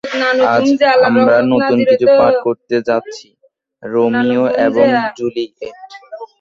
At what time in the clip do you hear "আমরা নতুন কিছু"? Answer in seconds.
1.07-2.05